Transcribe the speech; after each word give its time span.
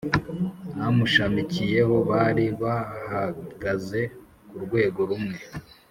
Amushamikiyeho 0.87 1.95
bari 2.09 2.45
bahagaze 2.61 4.01
k’ 4.49 4.51
urwego 4.55 4.99
rumwe 5.09 5.37